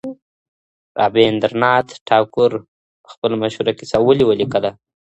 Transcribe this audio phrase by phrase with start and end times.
[0.99, 2.51] رابیندرانات ټاګور
[3.11, 4.71] خپله مشهوره کیسه ولې ولیکله؟